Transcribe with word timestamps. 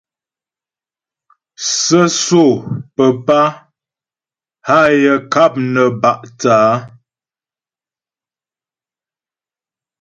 Sə́sô 1.79 2.43
papá 2.95 3.39
hâ 4.67 4.79
yaə 5.03 5.15
ŋkáp 5.27 5.53
nə 5.73 5.83
bá' 6.01 6.19
thə̂ 6.39 6.55
á. 6.71 6.73